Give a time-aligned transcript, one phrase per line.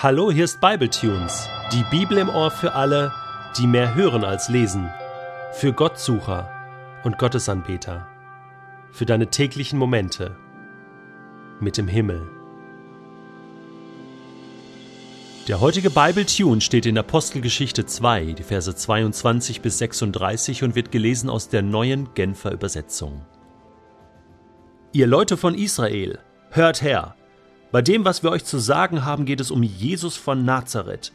[0.00, 3.12] Hallo, hier ist Bibletunes, die Bibel im Ohr für alle,
[3.58, 4.88] die mehr hören als lesen,
[5.54, 6.48] für Gottsucher
[7.02, 8.06] und Gottesanbeter,
[8.92, 10.36] für deine täglichen Momente
[11.58, 12.30] mit dem Himmel.
[15.48, 21.28] Der heutige Bibletune steht in Apostelgeschichte 2, die Verse 22 bis 36 und wird gelesen
[21.28, 23.26] aus der neuen Genfer Übersetzung.
[24.92, 26.20] Ihr Leute von Israel,
[26.50, 27.17] hört her!
[27.70, 31.12] Bei dem, was wir euch zu sagen haben, geht es um Jesus von Nazareth.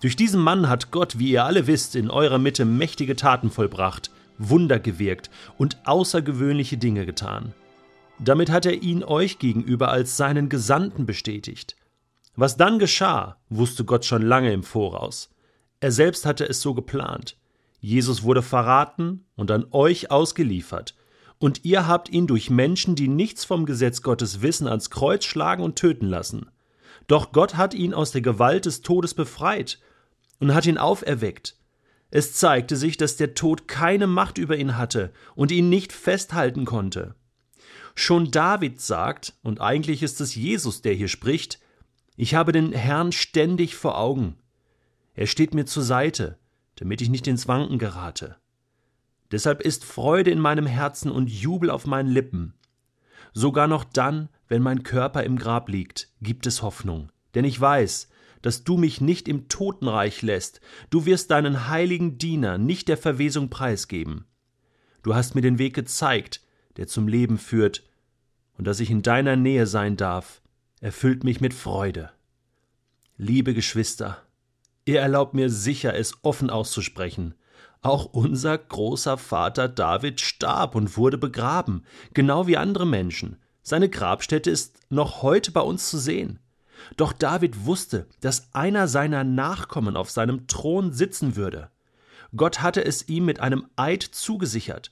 [0.00, 4.10] Durch diesen Mann hat Gott, wie ihr alle wisst, in eurer Mitte mächtige Taten vollbracht,
[4.38, 7.52] Wunder gewirkt und außergewöhnliche Dinge getan.
[8.18, 11.76] Damit hat er ihn euch gegenüber als seinen Gesandten bestätigt.
[12.36, 15.30] Was dann geschah, wusste Gott schon lange im Voraus.
[15.80, 17.36] Er selbst hatte es so geplant.
[17.80, 20.94] Jesus wurde verraten und an euch ausgeliefert,
[21.42, 25.64] und ihr habt ihn durch Menschen, die nichts vom Gesetz Gottes wissen, ans Kreuz schlagen
[25.64, 26.46] und töten lassen.
[27.08, 29.80] Doch Gott hat ihn aus der Gewalt des Todes befreit
[30.38, 31.56] und hat ihn auferweckt.
[32.12, 36.64] Es zeigte sich, dass der Tod keine Macht über ihn hatte und ihn nicht festhalten
[36.64, 37.16] konnte.
[37.96, 41.58] Schon David sagt, und eigentlich ist es Jesus, der hier spricht,
[42.14, 44.36] ich habe den Herrn ständig vor Augen.
[45.14, 46.38] Er steht mir zur Seite,
[46.76, 48.36] damit ich nicht ins Wanken gerate.
[49.32, 52.54] Deshalb ist Freude in meinem Herzen und Jubel auf meinen Lippen.
[53.32, 58.08] Sogar noch dann, wenn mein Körper im Grab liegt, gibt es Hoffnung, denn ich weiß,
[58.42, 60.60] dass du mich nicht im Totenreich lässt,
[60.90, 64.26] du wirst deinen heiligen Diener nicht der Verwesung preisgeben.
[65.02, 66.42] Du hast mir den Weg gezeigt,
[66.76, 67.84] der zum Leben führt,
[68.58, 70.42] und dass ich in deiner Nähe sein darf,
[70.80, 72.10] erfüllt mich mit Freude.
[73.16, 74.22] Liebe Geschwister,
[74.84, 77.34] ihr erlaubt mir sicher, es offen auszusprechen,
[77.82, 83.36] auch unser großer Vater David starb und wurde begraben, genau wie andere Menschen.
[83.62, 86.38] Seine Grabstätte ist noch heute bei uns zu sehen.
[86.96, 91.70] Doch David wusste, dass einer seiner Nachkommen auf seinem Thron sitzen würde.
[92.34, 94.90] Gott hatte es ihm mit einem Eid zugesichert.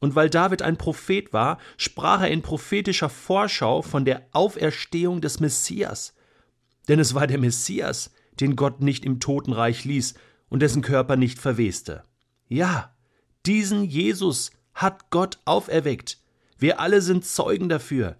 [0.00, 5.40] Und weil David ein Prophet war, sprach er in prophetischer Vorschau von der Auferstehung des
[5.40, 6.14] Messias.
[6.88, 10.14] Denn es war der Messias, den Gott nicht im Totenreich ließ
[10.48, 12.02] und dessen Körper nicht verweste.
[12.50, 12.92] Ja,
[13.46, 16.18] diesen Jesus hat Gott auferweckt.
[16.58, 18.16] Wir alle sind Zeugen dafür.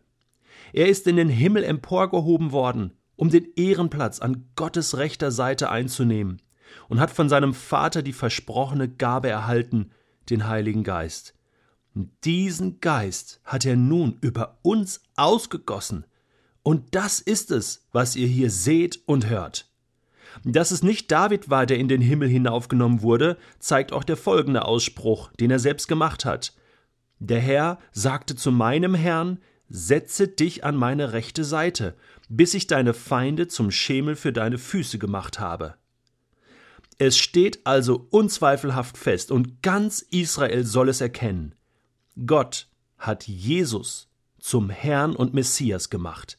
[0.73, 6.41] Er ist in den Himmel emporgehoben worden, um den Ehrenplatz an Gottes rechter Seite einzunehmen,
[6.89, 9.91] und hat von seinem Vater die versprochene Gabe erhalten,
[10.31, 11.35] den Heiligen Geist.
[11.93, 16.07] Und diesen Geist hat er nun über uns ausgegossen.
[16.63, 19.70] Und das ist es, was ihr hier seht und hört.
[20.45, 24.65] Dass es nicht David war, der in den Himmel hinaufgenommen wurde, zeigt auch der folgende
[24.65, 26.55] Ausspruch, den er selbst gemacht hat.
[27.19, 29.39] Der Herr sagte zu meinem Herrn,
[29.73, 31.95] Setze dich an meine rechte Seite,
[32.29, 35.77] bis ich deine Feinde zum Schemel für deine Füße gemacht habe.
[36.99, 41.55] Es steht also unzweifelhaft fest, und ganz Israel soll es erkennen.
[42.27, 42.69] Gott
[42.99, 44.09] hat Jesus
[44.41, 46.37] zum Herrn und Messias gemacht.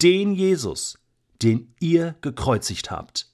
[0.00, 0.98] Den Jesus,
[1.42, 3.28] den ihr gekreuzigt habt.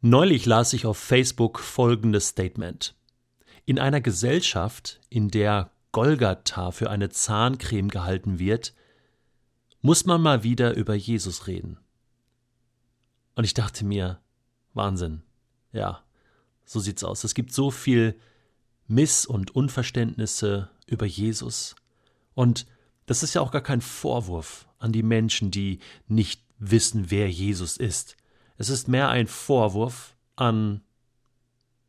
[0.00, 2.94] Neulich las ich auf Facebook folgendes Statement.
[3.64, 8.74] In einer Gesellschaft, in der Golgatha für eine Zahncreme gehalten wird,
[9.80, 11.78] muss man mal wieder über Jesus reden.
[13.34, 14.20] Und ich dachte mir,
[14.74, 15.22] Wahnsinn.
[15.72, 16.02] Ja,
[16.64, 17.24] so sieht's aus.
[17.24, 18.18] Es gibt so viel
[18.86, 21.76] Miss- und Unverständnisse über Jesus.
[22.34, 22.66] Und
[23.06, 27.76] das ist ja auch gar kein Vorwurf an die Menschen, die nicht wissen, wer Jesus
[27.76, 28.16] ist.
[28.58, 30.82] Es ist mehr ein Vorwurf an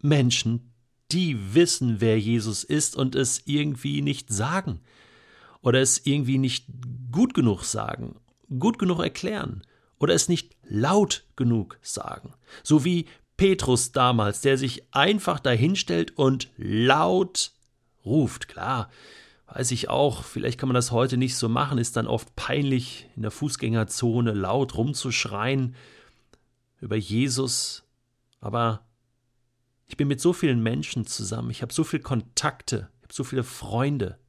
[0.01, 0.73] Menschen,
[1.11, 4.81] die wissen, wer Jesus ist und es irgendwie nicht sagen
[5.61, 6.66] oder es irgendwie nicht
[7.11, 8.19] gut genug sagen,
[8.59, 9.63] gut genug erklären
[10.00, 12.34] oder es nicht laut genug sagen.
[12.63, 13.05] So wie
[13.38, 17.51] Petrus damals, der sich einfach dahinstellt und laut
[18.03, 18.47] ruft.
[18.47, 18.89] Klar,
[19.47, 23.09] weiß ich auch, vielleicht kann man das heute nicht so machen, ist dann oft peinlich,
[23.16, 25.76] in der Fußgängerzone laut rumzuschreien
[26.79, 27.84] über Jesus,
[28.40, 28.85] aber
[29.88, 33.23] ich bin mit so vielen Menschen zusammen, ich habe so viele Kontakte, ich habe so
[33.23, 34.20] viele Freunde.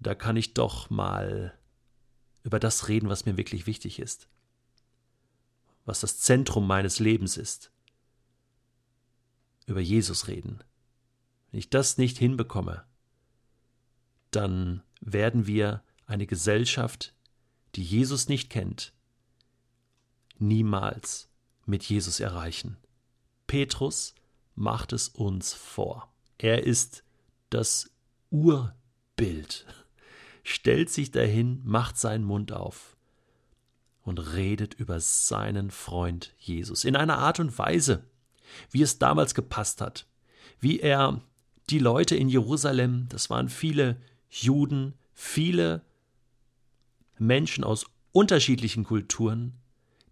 [0.00, 1.56] Da kann ich doch mal
[2.42, 4.28] über das reden, was mir wirklich wichtig ist,
[5.84, 7.70] was das Zentrum meines Lebens ist.
[9.66, 10.62] Über Jesus reden.
[11.50, 12.84] Wenn ich das nicht hinbekomme,
[14.36, 17.14] dann werden wir eine Gesellschaft,
[17.74, 18.92] die Jesus nicht kennt,
[20.38, 21.28] niemals
[21.66, 22.76] mit Jesus erreichen.
[23.46, 24.14] Petrus
[24.54, 26.12] macht es uns vor.
[26.38, 27.04] Er ist
[27.50, 27.90] das
[28.30, 29.66] Urbild,
[30.42, 32.96] stellt sich dahin, macht seinen Mund auf
[34.02, 38.04] und redet über seinen Freund Jesus in einer Art und Weise,
[38.70, 40.06] wie es damals gepasst hat,
[40.60, 41.22] wie er
[41.70, 43.96] die Leute in Jerusalem, das waren viele
[44.42, 45.82] Juden, viele
[47.18, 49.54] Menschen aus unterschiedlichen Kulturen,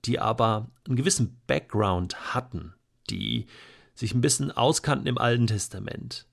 [0.04, 2.74] die aber einen gewissen Background hatten,
[3.10, 3.46] die
[3.94, 6.26] sich ein bisschen auskannten im Alten Testament.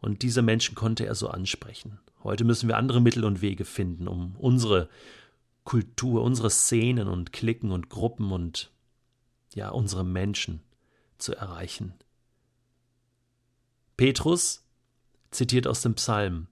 [0.00, 1.98] Und diese Menschen konnte er so ansprechen.
[2.22, 4.88] Heute müssen wir andere Mittel und Wege finden, um unsere
[5.64, 8.70] Kultur, unsere Szenen und Klicken und Gruppen und
[9.54, 10.62] ja, unsere Menschen
[11.18, 11.94] zu erreichen.
[13.96, 14.64] Petrus
[15.30, 16.46] zitiert aus dem Psalm.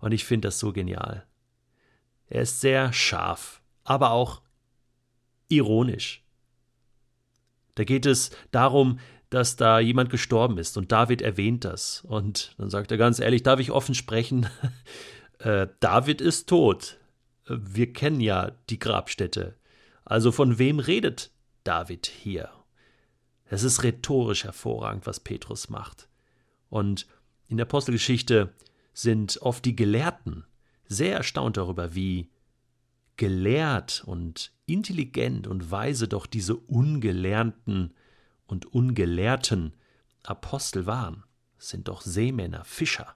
[0.00, 1.26] Und ich finde das so genial.
[2.28, 4.42] Er ist sehr scharf, aber auch
[5.48, 6.24] ironisch.
[7.76, 8.98] Da geht es darum,
[9.30, 12.02] dass da jemand gestorben ist und David erwähnt das.
[12.02, 14.48] Und dann sagt er ganz ehrlich, darf ich offen sprechen?
[15.38, 16.98] äh, David ist tot.
[17.48, 19.56] Wir kennen ja die Grabstätte.
[20.04, 21.30] Also von wem redet
[21.64, 22.50] David hier?
[23.48, 26.08] Es ist rhetorisch hervorragend, was Petrus macht.
[26.68, 27.06] Und
[27.48, 28.52] in der Apostelgeschichte
[28.96, 30.46] sind oft die Gelehrten
[30.86, 32.30] sehr erstaunt darüber, wie
[33.18, 37.94] gelehrt und intelligent und weise doch diese ungelernten
[38.46, 39.74] und ungelehrten
[40.22, 41.24] Apostel waren.
[41.58, 43.14] Das sind doch Seemänner, Fischer.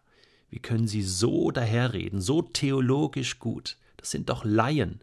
[0.51, 3.79] Wie können sie so daherreden, so theologisch gut?
[3.97, 5.03] Das sind doch Laien.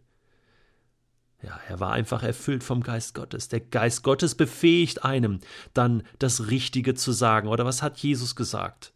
[1.41, 3.47] Ja, er war einfach erfüllt vom Geist Gottes.
[3.47, 5.39] Der Geist Gottes befähigt einem,
[5.73, 7.47] dann das Richtige zu sagen.
[7.47, 8.94] Oder was hat Jesus gesagt?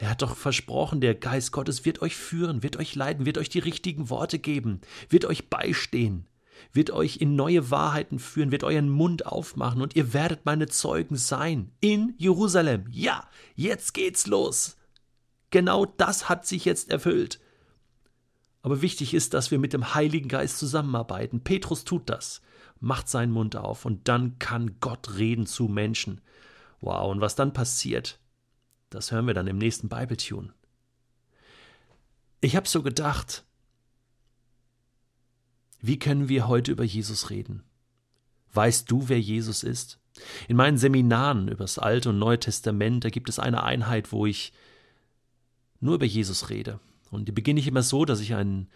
[0.00, 3.50] Er hat doch versprochen, der Geist Gottes wird euch führen, wird euch leiten, wird euch
[3.50, 4.80] die richtigen Worte geben,
[5.10, 6.26] wird euch beistehen,
[6.72, 11.16] wird euch in neue Wahrheiten führen, wird euren Mund aufmachen und ihr werdet meine Zeugen
[11.16, 12.86] sein in Jerusalem.
[12.90, 14.78] Ja, jetzt geht's los.
[15.50, 17.38] Genau das hat sich jetzt erfüllt.
[18.62, 21.44] Aber wichtig ist, dass wir mit dem Heiligen Geist zusammenarbeiten.
[21.44, 22.40] Petrus tut das,
[22.80, 26.22] macht seinen Mund auf und dann kann Gott reden zu Menschen.
[26.80, 28.18] Wow, und was dann passiert,
[28.90, 30.52] das hören wir dann im nächsten Bibletune.
[32.40, 33.44] Ich habe so gedacht,
[35.80, 37.62] wie können wir heute über Jesus reden?
[38.52, 39.98] Weißt du, wer Jesus ist?
[40.48, 44.26] In meinen Seminaren über das Alte und Neue Testament, da gibt es eine Einheit, wo
[44.26, 44.52] ich
[45.80, 46.80] nur über Jesus rede.
[47.10, 48.68] Und die beginne ich immer so, dass ich ein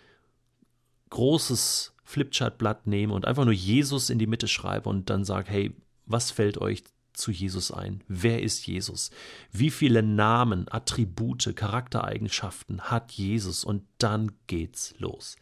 [1.10, 5.76] großes Flipchartblatt nehme und einfach nur Jesus in die Mitte schreibe und dann sage, hey,
[6.06, 6.84] was fällt euch
[7.14, 8.02] zu Jesus ein?
[8.08, 9.10] Wer ist Jesus?
[9.52, 13.64] Wie viele Namen, Attribute, Charaktereigenschaften hat Jesus?
[13.64, 15.36] Und dann geht's los.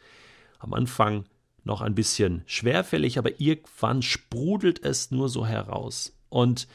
[0.59, 1.25] Am Anfang
[1.65, 6.17] noch ein bisschen schwerfällig, aber irgendwann sprudelt es nur so heraus.
[6.29, 6.69] Und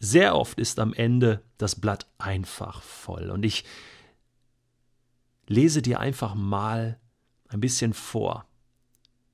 [0.00, 3.30] sehr oft ist am Ende das Blatt einfach voll.
[3.30, 3.64] Und ich
[5.46, 7.00] lese dir einfach mal
[7.48, 8.46] ein bisschen vor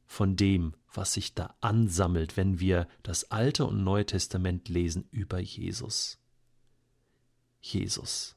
[0.07, 5.39] von dem, was sich da ansammelt, wenn wir das Alte und Neue Testament lesen über
[5.39, 6.19] Jesus.
[7.61, 8.37] Jesus.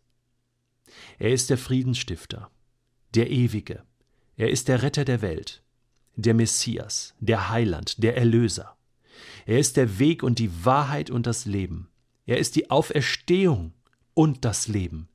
[1.19, 2.49] Er ist der Friedensstifter,
[3.13, 3.83] der Ewige,
[4.35, 5.63] er ist der Retter der Welt,
[6.15, 8.77] der Messias, der Heiland, der Erlöser.
[9.45, 11.89] Er ist der Weg und die Wahrheit und das Leben.
[12.25, 13.73] Er ist die Auferstehung
[14.13, 15.09] und das Leben.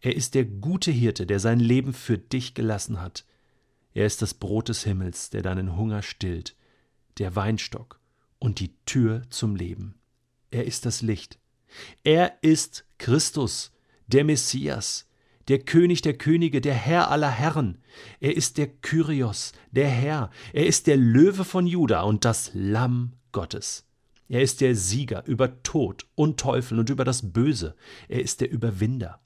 [0.00, 3.24] Er ist der gute Hirte, der sein Leben für dich gelassen hat.
[3.94, 6.54] Er ist das Brot des Himmels, der deinen Hunger stillt
[7.18, 8.00] der Weinstock
[8.38, 9.94] und die Tür zum Leben.
[10.50, 11.38] Er ist das Licht.
[12.04, 13.72] Er ist Christus,
[14.06, 15.08] der Messias,
[15.48, 17.78] der König der Könige, der Herr aller Herren.
[18.20, 20.30] Er ist der Kyrios, der Herr.
[20.52, 23.86] Er ist der Löwe von Juda und das Lamm Gottes.
[24.28, 27.74] Er ist der Sieger über Tod und Teufel und über das Böse.
[28.08, 29.20] Er ist der Überwinder.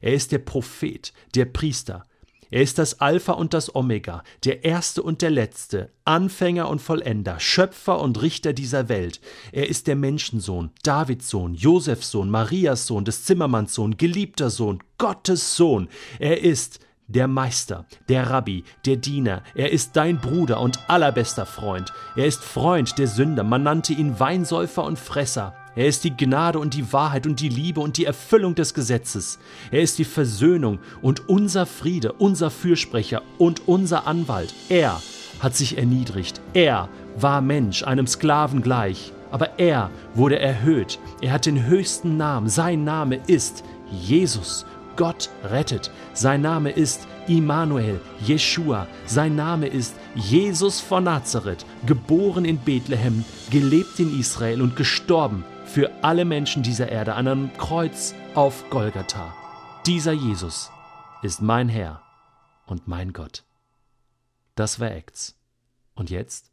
[0.00, 2.04] Er ist der Prophet, der Priester,
[2.50, 7.38] er ist das Alpha und das Omega, der Erste und der Letzte, Anfänger und Vollender,
[7.38, 9.20] Schöpfer und Richter dieser Welt.
[9.52, 14.82] Er ist der Menschensohn, Davids Sohn, Josefs Sohn, Marias Sohn, des Zimmermanns Sohn, geliebter Sohn,
[14.98, 15.88] Gottes Sohn.
[16.18, 21.92] Er ist der Meister, der Rabbi, der Diener, er ist dein Bruder und allerbester Freund,
[22.14, 26.58] er ist Freund der Sünder, man nannte ihn Weinsäufer und Fresser, er ist die Gnade
[26.58, 29.38] und die Wahrheit und die Liebe und die Erfüllung des Gesetzes.
[29.70, 34.52] Er ist die Versöhnung und unser Friede, unser Fürsprecher und unser Anwalt.
[34.68, 35.00] Er
[35.38, 36.40] hat sich erniedrigt.
[36.54, 39.12] Er war Mensch, einem Sklaven gleich.
[39.30, 40.98] Aber er wurde erhöht.
[41.22, 42.48] Er hat den höchsten Namen.
[42.48, 43.62] Sein Name ist
[43.92, 44.66] Jesus.
[44.96, 45.92] Gott rettet.
[46.14, 48.88] Sein Name ist Immanuel, Jeshua.
[49.06, 55.90] Sein Name ist Jesus von Nazareth, geboren in Bethlehem, gelebt in Israel und gestorben für
[56.02, 59.32] alle Menschen dieser Erde an einem Kreuz auf Golgatha.
[59.86, 60.72] Dieser Jesus
[61.22, 62.02] ist mein Herr
[62.66, 63.44] und mein Gott.
[64.56, 65.38] Das war Acts.
[65.94, 66.50] Und jetzt?